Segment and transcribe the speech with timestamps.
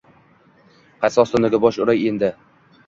[1.05, 2.33] Qaysi ostonaga bosh uray endi